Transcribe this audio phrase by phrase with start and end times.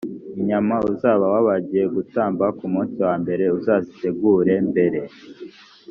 [0.39, 4.99] inyama uzaba wabagiye gutamba ku munsi wa mbere uzazitegure mbere